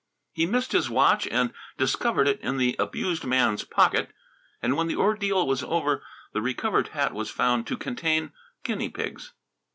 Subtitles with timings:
[0.31, 4.09] He missed his watch and discovered it in the abused man's pocket.
[4.59, 8.31] And when the ordeal was over the recovered hat was found to contain
[8.63, 9.33] guinea pigs.